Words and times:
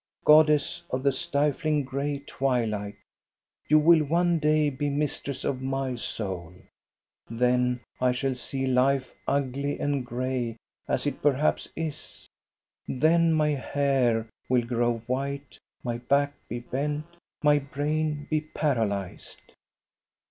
"Goddess 0.25 0.81
of 0.89 1.03
the 1.03 1.11
stifling, 1.11 1.83
gray 1.83 2.23
twi 2.25 2.65
light. 2.65 2.95
You 3.67 3.77
will 3.77 4.03
one 4.03 4.39
day 4.39 4.71
be 4.71 4.89
mistress 4.89 5.43
of 5.43 5.61
my 5.61 5.95
soul. 5.95 6.55
Then 7.29 7.81
I 7.99 8.11
shall 8.11 8.33
see 8.33 8.65
life 8.65 9.13
ugly 9.27 9.79
and 9.79 10.03
gray, 10.03 10.57
as 10.87 11.05
it 11.05 11.21
perhaps 11.21 11.69
is, 11.75 12.27
then 12.87 13.31
my 13.31 13.49
hair 13.49 14.27
will 14.49 14.65
grow 14.65 15.03
white, 15.05 15.59
my 15.83 15.99
back 15.99 16.33
be 16.49 16.61
bent, 16.61 17.05
my 17.43 17.59
brain 17.59 18.25
be 18.27 18.41
paralyzed." 18.41 19.53